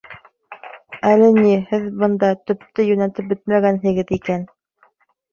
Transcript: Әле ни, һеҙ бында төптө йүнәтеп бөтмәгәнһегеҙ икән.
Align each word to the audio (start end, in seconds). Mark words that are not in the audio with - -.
Әле 1.09 1.25
ни, 1.35 1.51
һеҙ 1.73 1.83
бында 2.03 2.29
төптө 2.51 2.85
йүнәтеп 2.93 3.27
бөтмәгәнһегеҙ 3.33 4.15
икән. 4.17 4.49